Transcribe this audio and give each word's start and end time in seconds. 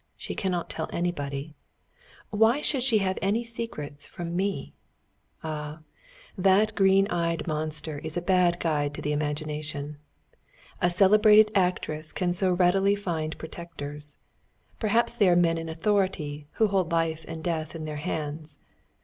She 0.17 0.33
cannot 0.33 0.67
tell 0.67 0.89
anybody. 0.91 1.53
Why 2.31 2.59
should 2.63 2.81
she 2.81 2.97
have 2.97 3.19
any 3.21 3.43
secrets 3.43 4.07
from 4.07 4.35
me? 4.35 4.73
Ah! 5.43 5.81
that 6.35 6.73
green 6.73 7.05
eyed 7.09 7.45
monster 7.47 7.99
is 7.99 8.17
a 8.17 8.21
bad 8.23 8.59
guide 8.59 8.95
to 8.95 9.01
the 9.03 9.11
imagination. 9.11 9.97
A 10.81 10.89
celebrated 10.89 11.51
actress 11.53 12.13
can 12.13 12.33
so 12.33 12.49
readily 12.51 12.95
find 12.95 13.37
protectors. 13.37 14.17
Perhaps 14.79 15.13
they 15.13 15.29
are 15.29 15.35
men 15.35 15.59
in 15.59 15.69
authority, 15.69 16.47
who 16.53 16.69
hold 16.69 16.91
life 16.91 17.23
and 17.27 17.43
death 17.43 17.75
in 17.75 17.85
their 17.85 17.97
hands. 17.97 18.57